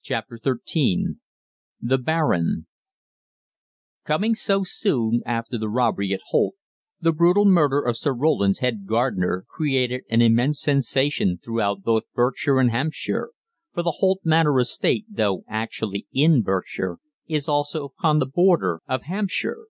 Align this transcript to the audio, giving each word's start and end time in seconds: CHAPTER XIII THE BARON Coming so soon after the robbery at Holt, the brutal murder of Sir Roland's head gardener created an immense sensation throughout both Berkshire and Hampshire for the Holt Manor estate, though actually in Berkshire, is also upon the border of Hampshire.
CHAPTER 0.00 0.38
XIII 0.68 1.16
THE 1.80 1.98
BARON 1.98 2.68
Coming 4.04 4.36
so 4.36 4.62
soon 4.62 5.22
after 5.26 5.58
the 5.58 5.68
robbery 5.68 6.12
at 6.14 6.20
Holt, 6.26 6.54
the 7.00 7.10
brutal 7.12 7.44
murder 7.44 7.80
of 7.82 7.96
Sir 7.96 8.14
Roland's 8.14 8.60
head 8.60 8.86
gardener 8.86 9.44
created 9.48 10.04
an 10.08 10.22
immense 10.22 10.60
sensation 10.60 11.40
throughout 11.44 11.82
both 11.82 12.04
Berkshire 12.14 12.60
and 12.60 12.70
Hampshire 12.70 13.32
for 13.74 13.82
the 13.82 13.94
Holt 13.98 14.20
Manor 14.22 14.60
estate, 14.60 15.06
though 15.10 15.42
actually 15.48 16.06
in 16.12 16.42
Berkshire, 16.42 16.98
is 17.26 17.48
also 17.48 17.86
upon 17.86 18.20
the 18.20 18.26
border 18.26 18.82
of 18.86 19.02
Hampshire. 19.02 19.64